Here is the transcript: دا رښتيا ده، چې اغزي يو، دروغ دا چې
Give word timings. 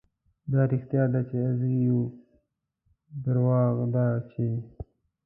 دا 0.51 0.61
رښتيا 0.71 1.03
ده، 1.13 1.21
چې 1.29 1.35
اغزي 1.47 1.75
يو، 1.89 1.99
دروغ 3.23 3.77
دا 3.95 4.07
چې 4.31 4.47